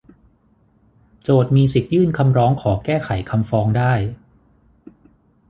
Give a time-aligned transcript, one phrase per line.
[1.23, 3.93] โจทก์มีสิทธิยื่นคำร้องขอแก้ไขคำฟ้องได้